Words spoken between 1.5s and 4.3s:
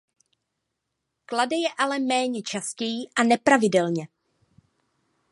je ale méně častěji a nepravidelně.